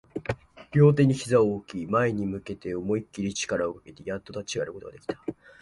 [0.71, 5.13] 両手を膝に置き、前に向けて思いっきり力をかけて、やっと立ち上がることができた